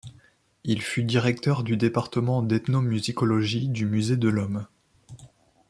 Il 0.63 0.81
fut 0.81 1.03
directeur 1.03 1.61
du 1.63 1.77
département 1.77 2.41
d'ethnomusicologie 2.41 3.67
du 3.69 3.85
musée 3.85 4.17
de 4.17 4.29
l'Homme. 4.29 4.65